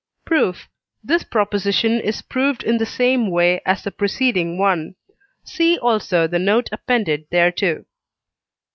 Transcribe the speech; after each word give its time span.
Proof. 0.25 0.67
This 1.03 1.21
proposition 1.21 1.99
is 2.01 2.23
proved 2.23 2.63
in 2.63 2.79
the 2.79 2.87
same 2.87 3.29
way 3.29 3.61
as 3.67 3.83
the 3.83 3.91
preceding 3.91 4.57
one. 4.57 4.95
See 5.43 5.77
also 5.77 6.25
the 6.25 6.39
note 6.39 6.69
appended 6.71 7.29
thereto. 7.29 7.85